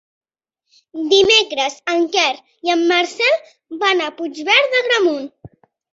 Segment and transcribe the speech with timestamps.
[1.09, 2.25] Dimecres en Quer
[2.69, 3.39] i en Marcel
[3.85, 5.29] van a Puigverd d'Agramunt.